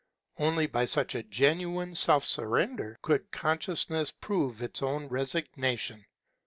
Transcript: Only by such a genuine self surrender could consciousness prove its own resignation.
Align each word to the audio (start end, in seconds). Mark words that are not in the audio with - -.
Only 0.39 0.65
by 0.65 0.85
such 0.85 1.13
a 1.13 1.21
genuine 1.21 1.93
self 1.93 2.25
surrender 2.25 2.97
could 3.03 3.29
consciousness 3.29 4.11
prove 4.11 4.63
its 4.63 4.81
own 4.81 5.07
resignation. 5.09 6.07